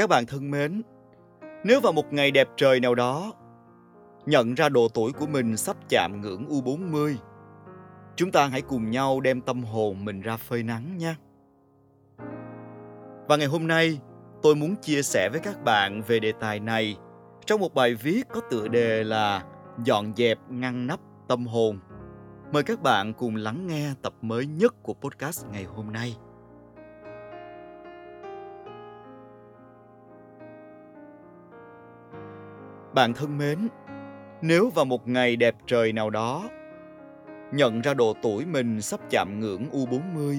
[0.00, 0.82] Các bạn thân mến,
[1.64, 3.32] nếu vào một ngày đẹp trời nào đó,
[4.26, 7.14] nhận ra độ tuổi của mình sắp chạm ngưỡng U40,
[8.16, 11.16] chúng ta hãy cùng nhau đem tâm hồn mình ra phơi nắng nha.
[13.28, 14.00] Và ngày hôm nay,
[14.42, 16.96] tôi muốn chia sẻ với các bạn về đề tài này
[17.46, 19.44] trong một bài viết có tựa đề là
[19.84, 21.78] Dọn dẹp ngăn nắp tâm hồn.
[22.52, 26.16] Mời các bạn cùng lắng nghe tập mới nhất của podcast ngày hôm nay.
[32.94, 33.68] Bạn thân mến,
[34.42, 36.48] nếu vào một ngày đẹp trời nào đó,
[37.52, 40.36] nhận ra độ tuổi mình sắp chạm ngưỡng U40,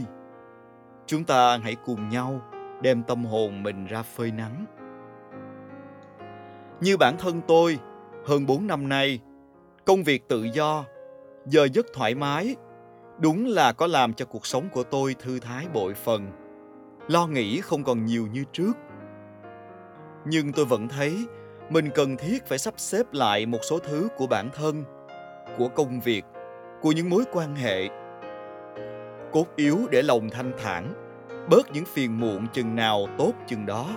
[1.05, 2.41] chúng ta hãy cùng nhau
[2.81, 4.65] đem tâm hồn mình ra phơi nắng.
[6.81, 7.79] Như bản thân tôi,
[8.25, 9.19] hơn 4 năm nay,
[9.85, 10.85] công việc tự do,
[11.45, 12.55] giờ giấc thoải mái,
[13.19, 16.31] đúng là có làm cho cuộc sống của tôi thư thái bội phần.
[17.07, 18.73] Lo nghĩ không còn nhiều như trước.
[20.25, 21.25] Nhưng tôi vẫn thấy
[21.71, 24.83] mình cần thiết phải sắp xếp lại một số thứ của bản thân,
[25.57, 26.25] của công việc,
[26.81, 27.87] của những mối quan hệ.
[29.31, 30.93] Cốt yếu để lòng thanh thản,
[31.49, 33.89] bớt những phiền muộn chừng nào tốt chừng đó.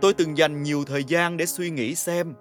[0.00, 2.34] Tôi từng dành nhiều thời gian để suy nghĩ xem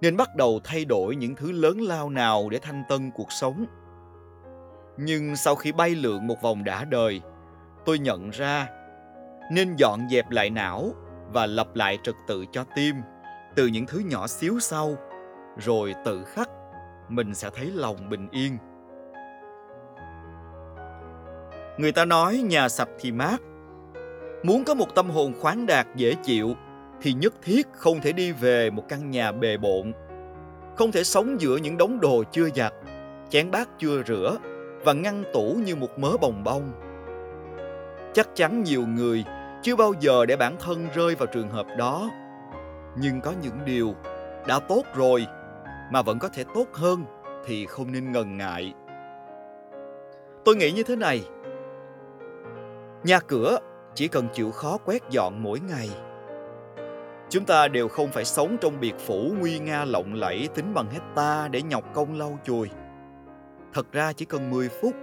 [0.00, 3.66] nên bắt đầu thay đổi những thứ lớn lao nào để thanh tân cuộc sống.
[4.96, 7.20] Nhưng sau khi bay lượn một vòng đã đời,
[7.84, 8.68] tôi nhận ra
[9.52, 10.92] nên dọn dẹp lại não
[11.32, 12.96] và lập lại trật tự cho tim
[13.56, 14.96] từ những thứ nhỏ xíu sau,
[15.58, 16.48] rồi tự khắc
[17.08, 18.58] mình sẽ thấy lòng bình yên.
[21.78, 23.40] Người ta nói nhà sạch thì mát.
[24.42, 26.54] Muốn có một tâm hồn khoáng đạt dễ chịu
[27.02, 29.92] thì nhất thiết không thể đi về một căn nhà bề bộn.
[30.76, 32.72] Không thể sống giữa những đống đồ chưa giặt,
[33.30, 34.36] chén bát chưa rửa
[34.84, 36.72] và ngăn tủ như một mớ bồng bông.
[38.14, 39.24] Chắc chắn nhiều người
[39.62, 42.10] chưa bao giờ để bản thân rơi vào trường hợp đó.
[42.96, 43.94] Nhưng có những điều
[44.46, 45.26] đã tốt rồi
[45.92, 47.04] mà vẫn có thể tốt hơn
[47.46, 48.74] thì không nên ngần ngại.
[50.44, 51.24] Tôi nghĩ như thế này.
[53.04, 53.58] Nhà cửa
[53.94, 55.90] chỉ cần chịu khó quét dọn mỗi ngày.
[57.30, 60.90] Chúng ta đều không phải sống trong biệt phủ nguy nga lộng lẫy tính bằng
[60.90, 62.70] hecta để nhọc công lau chùi.
[63.72, 64.94] Thật ra chỉ cần 10 phút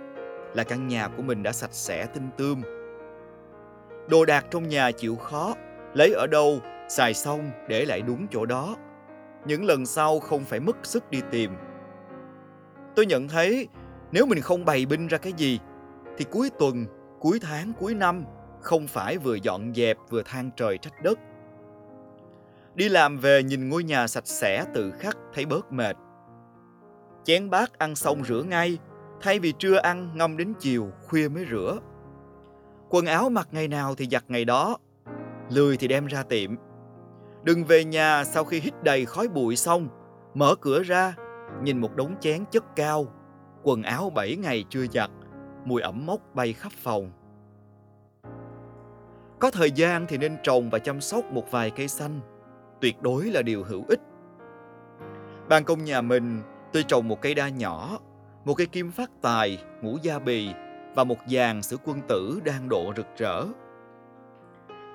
[0.54, 2.62] là căn nhà của mình đã sạch sẽ tinh tươm
[4.10, 5.56] Đồ đạc trong nhà chịu khó,
[5.94, 8.76] lấy ở đâu, xài xong để lại đúng chỗ đó.
[9.46, 11.52] Những lần sau không phải mất sức đi tìm.
[12.96, 13.68] Tôi nhận thấy
[14.12, 15.60] nếu mình không bày binh ra cái gì,
[16.18, 16.86] thì cuối tuần,
[17.20, 18.24] cuối tháng, cuối năm
[18.62, 21.20] không phải vừa dọn dẹp vừa than trời trách đất.
[22.76, 25.96] Đi làm về nhìn ngôi nhà sạch sẽ tự khắc thấy bớt mệt.
[27.24, 28.78] Chén bát ăn xong rửa ngay,
[29.22, 31.78] thay vì trưa ăn ngâm đến chiều, khuya mới rửa.
[32.92, 34.78] Quần áo mặc ngày nào thì giặt ngày đó,
[35.50, 36.56] lười thì đem ra tiệm.
[37.44, 39.88] Đừng về nhà sau khi hít đầy khói bụi xong,
[40.34, 41.16] mở cửa ra,
[41.64, 43.06] nhìn một đống chén chất cao,
[43.64, 45.10] quần áo 7 ngày chưa giặt,
[45.66, 47.12] mùi ẩm mốc bay khắp phòng.
[49.40, 52.20] Có thời gian thì nên trồng và chăm sóc một vài cây xanh,
[52.82, 54.00] tuyệt đối là điều hữu ích.
[55.50, 56.42] Ban công nhà mình,
[56.74, 58.00] tôi trồng một cây đa nhỏ,
[58.46, 60.54] một cây kim phát tài, ngũ gia bì
[60.96, 63.46] và một dàn sử quân tử đang độ rực rỡ.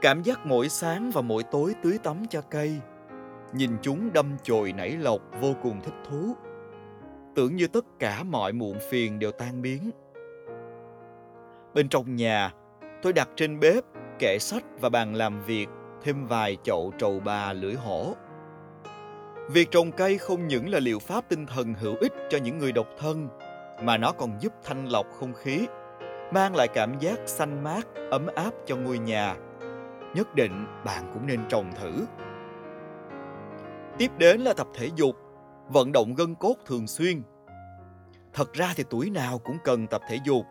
[0.02, 2.80] Cảm giác mỗi sáng và mỗi tối tưới tắm cho cây,
[3.52, 6.34] nhìn chúng đâm chồi nảy lộc vô cùng thích thú.
[7.34, 9.90] Tưởng như tất cả mọi muộn phiền đều tan biến.
[11.74, 12.52] Bên trong nhà,
[13.02, 13.84] tôi đặt trên bếp
[14.18, 15.68] kệ sách và bàn làm việc
[16.02, 18.14] thêm vài chậu trầu bà lưỡi hổ.
[19.50, 22.72] Việc trồng cây không những là liệu pháp tinh thần hữu ích cho những người
[22.72, 23.28] độc thân,
[23.82, 25.66] mà nó còn giúp thanh lọc không khí
[26.34, 29.34] mang lại cảm giác xanh mát, ấm áp cho ngôi nhà.
[30.14, 32.06] Nhất định bạn cũng nên trồng thử.
[33.98, 35.16] Tiếp đến là tập thể dục,
[35.68, 37.22] vận động gân cốt thường xuyên.
[38.32, 40.46] Thật ra thì tuổi nào cũng cần tập thể dục,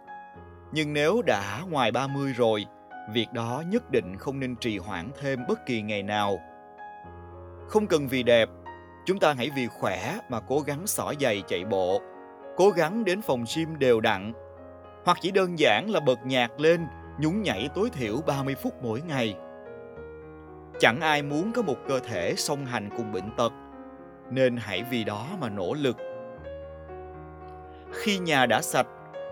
[0.71, 2.65] nhưng nếu đã ngoài 30 rồi,
[3.13, 6.39] việc đó nhất định không nên trì hoãn thêm bất kỳ ngày nào.
[7.67, 8.49] Không cần vì đẹp,
[9.05, 12.01] chúng ta hãy vì khỏe mà cố gắng xỏ giày chạy bộ,
[12.57, 14.33] cố gắng đến phòng gym đều đặn
[15.05, 16.87] hoặc chỉ đơn giản là bật nhạc lên,
[17.19, 19.35] nhún nhảy tối thiểu 30 phút mỗi ngày.
[20.79, 23.53] Chẳng ai muốn có một cơ thể song hành cùng bệnh tật,
[24.31, 25.97] nên hãy vì đó mà nỗ lực.
[27.91, 28.87] Khi nhà đã sạch,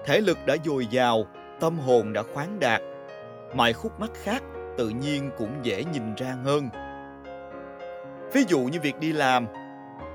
[0.05, 1.25] thể lực đã dồi dào,
[1.59, 2.81] tâm hồn đã khoáng đạt,
[3.55, 4.43] mọi khúc mắc khác
[4.77, 6.69] tự nhiên cũng dễ nhìn ra hơn.
[8.33, 9.47] Ví dụ như việc đi làm,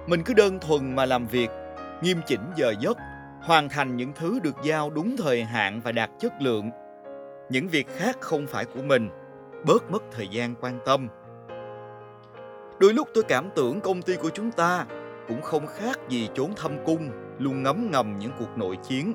[0.06, 1.50] mình cứ đơn thuần mà làm việc,
[2.02, 2.98] nghiêm chỉnh giờ giấc
[3.46, 6.70] hoàn thành những thứ được giao đúng thời hạn và đạt chất lượng.
[7.50, 9.08] Những việc khác không phải của mình,
[9.66, 11.08] bớt mất thời gian quan tâm.
[12.80, 14.86] Đôi lúc tôi cảm tưởng công ty của chúng ta
[15.28, 19.14] cũng không khác gì chốn thâm cung, luôn ngấm ngầm những cuộc nội chiến.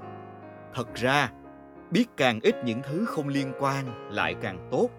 [0.74, 1.32] Thật ra,
[1.92, 4.90] biết càng ít những thứ không liên quan lại càng tốt.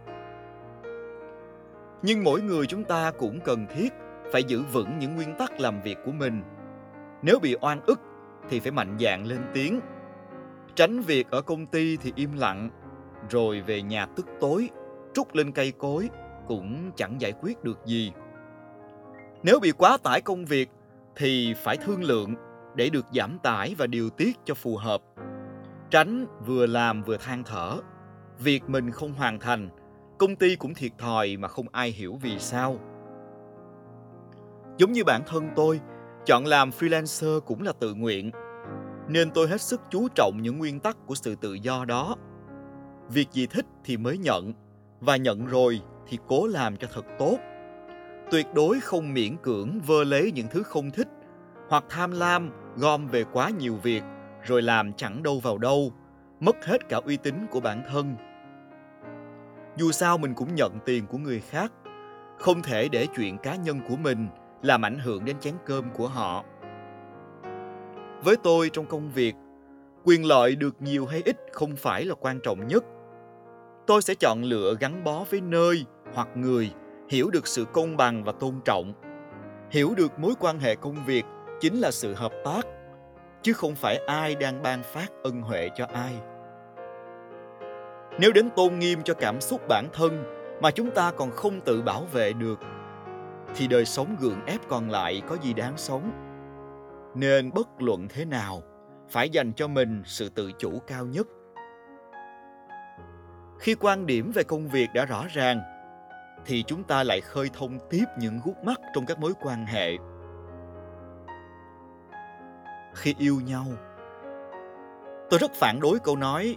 [2.03, 3.93] Nhưng mỗi người chúng ta cũng cần thiết
[4.33, 6.43] phải giữ vững những nguyên tắc làm việc của mình.
[7.23, 8.01] Nếu bị oan ức
[8.49, 9.81] thì phải mạnh dạn lên tiếng.
[10.75, 12.71] Tránh việc ở công ty thì im lặng,
[13.31, 14.71] rồi về nhà tức tối,
[15.15, 16.11] trút lên cây cối
[16.47, 18.13] cũng chẳng giải quyết được gì.
[19.43, 20.71] Nếu bị quá tải công việc
[21.17, 22.35] thì phải thương lượng
[22.75, 25.03] để được giảm tải và điều tiết cho phù hợp.
[25.91, 27.77] Tránh vừa làm vừa than thở.
[28.39, 29.69] Việc mình không hoàn thành,
[30.19, 32.79] công ty cũng thiệt thòi mà không ai hiểu vì sao.
[34.79, 35.81] Giống như bản thân tôi,
[36.27, 38.31] chọn làm freelancer cũng là tự nguyện.
[39.09, 42.17] Nên tôi hết sức chú trọng những nguyên tắc của sự tự do đó.
[43.09, 44.53] Việc gì thích thì mới nhận,
[45.01, 47.39] và nhận rồi thì cố làm cho thật tốt
[48.31, 51.09] tuyệt đối không miễn cưỡng vơ lấy những thứ không thích
[51.69, 54.03] hoặc tham lam gom về quá nhiều việc
[54.43, 55.93] rồi làm chẳng đâu vào đâu
[56.41, 58.17] mất hết cả uy tín của bản thân
[59.77, 61.73] dù sao mình cũng nhận tiền của người khác
[62.39, 64.29] không thể để chuyện cá nhân của mình
[64.63, 66.45] làm ảnh hưởng đến chén cơm của họ.
[68.25, 69.35] Với tôi trong công việc,
[70.05, 72.85] quyền lợi được nhiều hay ít không phải là quan trọng nhất.
[73.87, 76.73] Tôi sẽ chọn lựa gắn bó với nơi hoặc người
[77.09, 78.93] hiểu được sự công bằng và tôn trọng.
[79.71, 81.25] Hiểu được mối quan hệ công việc
[81.61, 82.67] chính là sự hợp tác,
[83.43, 86.13] chứ không phải ai đang ban phát ân huệ cho ai.
[88.19, 90.25] Nếu đến tôn nghiêm cho cảm xúc bản thân
[90.63, 92.59] mà chúng ta còn không tự bảo vệ được
[93.55, 96.11] thì đời sống gượng ép còn lại có gì đáng sống?
[97.15, 98.63] Nên bất luận thế nào,
[99.11, 101.27] phải dành cho mình sự tự chủ cao nhất.
[103.59, 105.61] Khi quan điểm về công việc đã rõ ràng,
[106.47, 109.93] thì chúng ta lại khơi thông tiếp những gút mắt trong các mối quan hệ.
[112.95, 113.67] Khi yêu nhau,
[115.31, 116.57] tôi rất phản đối câu nói,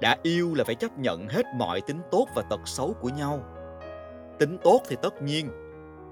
[0.00, 3.40] đã yêu là phải chấp nhận hết mọi tính tốt và tật xấu của nhau.
[4.38, 5.69] Tính tốt thì tất nhiên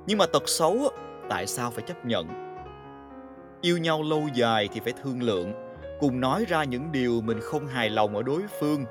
[0.08, 0.90] nhưng mà tật xấu
[1.28, 2.28] tại sao phải chấp nhận?
[3.60, 5.52] Yêu nhau lâu dài thì phải thương lượng,
[6.00, 8.84] cùng nói ra những điều mình không hài lòng ở đối phương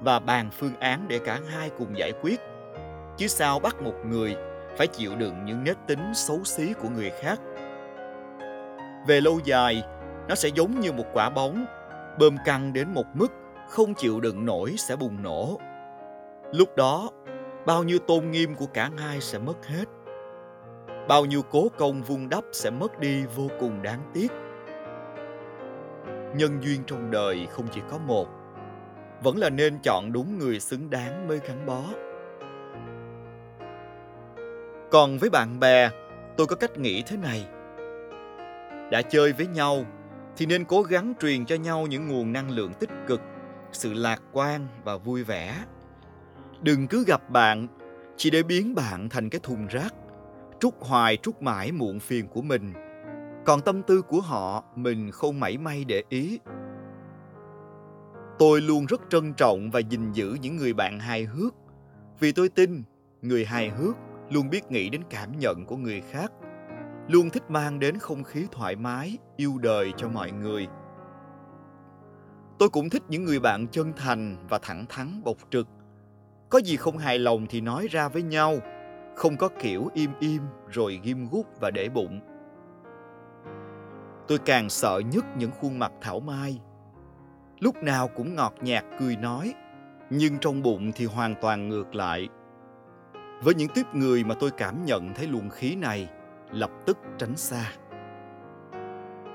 [0.00, 2.40] và bàn phương án để cả hai cùng giải quyết.
[3.16, 4.36] Chứ sao bắt một người
[4.76, 7.40] phải chịu đựng những nết tính xấu xí của người khác?
[9.06, 9.82] Về lâu dài,
[10.28, 11.66] nó sẽ giống như một quả bóng,
[12.18, 13.32] bơm căng đến một mức
[13.68, 15.58] không chịu đựng nổi sẽ bùng nổ.
[16.52, 17.10] Lúc đó,
[17.66, 19.84] bao nhiêu tôn nghiêm của cả hai sẽ mất hết
[21.08, 24.32] bao nhiêu cố công vun đắp sẽ mất đi vô cùng đáng tiếc.
[26.36, 28.28] Nhân duyên trong đời không chỉ có một,
[29.22, 31.82] vẫn là nên chọn đúng người xứng đáng mới gắn bó.
[34.90, 35.90] Còn với bạn bè,
[36.36, 37.46] tôi có cách nghĩ thế này.
[38.90, 39.84] Đã chơi với nhau
[40.36, 43.20] thì nên cố gắng truyền cho nhau những nguồn năng lượng tích cực,
[43.72, 45.54] sự lạc quan và vui vẻ.
[46.62, 47.66] Đừng cứ gặp bạn
[48.16, 49.94] chỉ để biến bạn thành cái thùng rác
[50.62, 52.72] trút hoài trút mãi muộn phiền của mình.
[53.44, 56.38] Còn tâm tư của họ, mình không mảy may để ý.
[58.38, 61.54] Tôi luôn rất trân trọng và gìn giữ những người bạn hài hước.
[62.20, 62.82] Vì tôi tin,
[63.22, 63.96] người hài hước
[64.30, 66.32] luôn biết nghĩ đến cảm nhận của người khác.
[67.08, 70.66] Luôn thích mang đến không khí thoải mái, yêu đời cho mọi người.
[72.58, 75.66] Tôi cũng thích những người bạn chân thành và thẳng thắn bộc trực.
[76.48, 78.54] Có gì không hài lòng thì nói ra với nhau
[79.14, 82.20] không có kiểu im im rồi ghim gút và để bụng.
[84.28, 86.60] Tôi càng sợ nhất những khuôn mặt thảo mai.
[87.60, 89.54] Lúc nào cũng ngọt nhạt cười nói,
[90.10, 92.28] nhưng trong bụng thì hoàn toàn ngược lại.
[93.42, 96.08] Với những tiếp người mà tôi cảm nhận thấy luồng khí này,
[96.50, 97.72] lập tức tránh xa.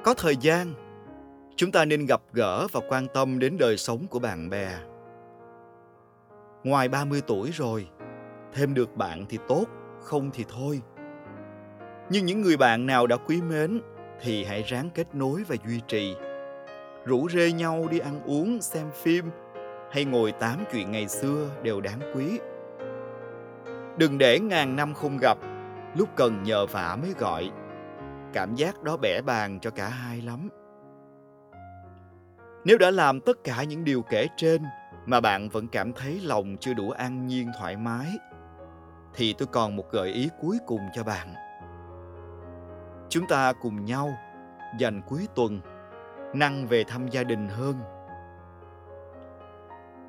[0.04, 0.74] Có thời gian,
[1.56, 4.70] chúng ta nên gặp gỡ và quan tâm đến đời sống của bạn bè.
[6.64, 7.90] Ngoài 30 tuổi rồi
[8.54, 9.66] thêm được bạn thì tốt,
[10.02, 10.82] không thì thôi.
[12.10, 13.82] Nhưng những người bạn nào đã quý mến
[14.22, 16.16] thì hãy ráng kết nối và duy trì.
[17.06, 19.26] Rủ rê nhau đi ăn uống, xem phim,
[19.92, 22.40] hay ngồi tám chuyện ngày xưa đều đáng quý.
[23.98, 25.38] Đừng để ngàn năm không gặp,
[25.96, 27.52] lúc cần nhờ vả mới gọi.
[28.34, 30.50] Cảm giác đó bẻ bàn cho cả hai lắm.
[32.66, 34.62] Nếu đã làm tất cả những điều kể trên
[35.06, 38.08] mà bạn vẫn cảm thấy lòng chưa đủ an nhiên thoải mái
[39.18, 41.34] thì tôi còn một gợi ý cuối cùng cho bạn
[43.10, 44.18] chúng ta cùng nhau
[44.80, 45.60] dành cuối tuần
[46.34, 47.76] năng về thăm gia đình hơn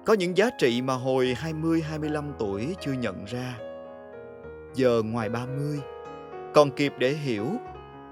[0.08, 3.54] Có những giá trị mà hồi 20-25 tuổi chưa nhận ra.
[4.74, 5.80] Giờ ngoài 30,
[6.54, 7.46] còn kịp để hiểu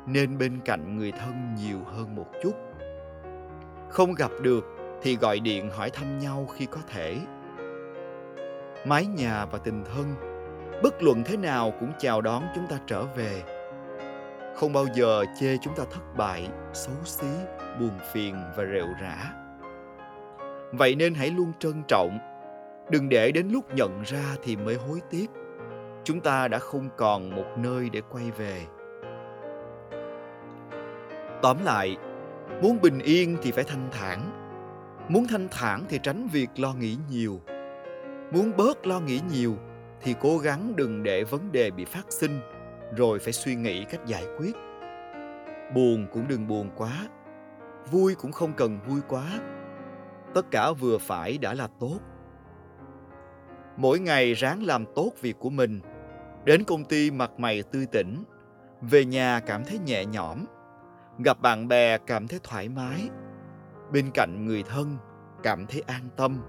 [0.06, 2.52] nên bên cạnh người thân nhiều hơn một chút.
[3.88, 4.64] Không gặp được
[5.02, 7.18] thì gọi điện hỏi thăm nhau khi có thể.
[8.86, 10.35] Mái nhà và tình thân,
[10.82, 13.42] bất luận thế nào cũng chào đón chúng ta trở về.
[14.56, 17.26] Không bao giờ chê chúng ta thất bại, xấu xí,
[17.80, 19.16] buồn phiền và rệu rã.
[20.72, 22.18] Vậy nên hãy luôn trân trọng,
[22.90, 25.26] đừng để đến lúc nhận ra thì mới hối tiếc.
[26.04, 28.62] Chúng ta đã không còn một nơi để quay về.
[31.42, 31.96] Tóm lại,
[32.62, 34.32] muốn bình yên thì phải thanh thản.
[35.08, 37.40] Muốn thanh thản thì tránh việc lo nghĩ nhiều.
[38.32, 39.56] Muốn bớt lo nghĩ nhiều
[40.00, 42.40] thì cố gắng đừng để vấn đề bị phát sinh
[42.96, 44.56] rồi phải suy nghĩ cách giải quyết.
[45.74, 47.08] Buồn cũng đừng buồn quá,
[47.90, 49.40] vui cũng không cần vui quá.
[50.34, 51.98] Tất cả vừa phải đã là tốt.
[53.76, 55.80] Mỗi ngày ráng làm tốt việc của mình,
[56.44, 58.24] đến công ty mặt mày tươi tỉnh,
[58.80, 60.44] về nhà cảm thấy nhẹ nhõm
[61.18, 63.08] gặp bạn bè cảm thấy thoải mái
[63.92, 64.96] bên cạnh người thân
[65.42, 66.42] cảm thấy an tâm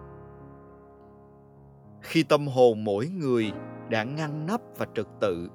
[2.02, 3.52] khi tâm hồn mỗi người
[3.90, 5.50] đã ngăn nắp và trật tự,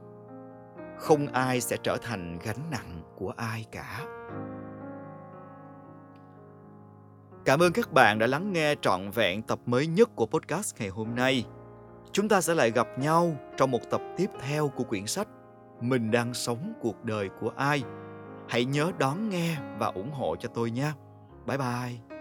[0.99, 4.01] không ai sẽ trở thành gánh nặng của ai cả
[7.45, 10.89] cảm ơn các bạn đã lắng nghe trọn vẹn tập mới nhất của podcast ngày
[10.89, 11.45] hôm nay
[12.13, 15.29] chúng ta sẽ lại gặp nhau trong một tập tiếp theo của quyển sách
[15.81, 17.83] mình đang sống cuộc đời của ai
[18.49, 20.93] hãy nhớ đón nghe và ủng hộ cho tôi nhé.
[21.47, 22.12] Bye bye.